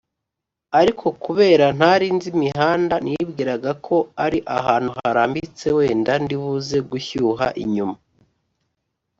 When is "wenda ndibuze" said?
5.77-6.77